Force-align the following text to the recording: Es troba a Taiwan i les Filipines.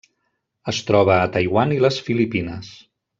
Es 0.73 0.79
troba 0.87 1.17
a 1.17 1.27
Taiwan 1.37 1.73
i 1.77 1.79
les 1.87 1.99
Filipines. 2.09 2.73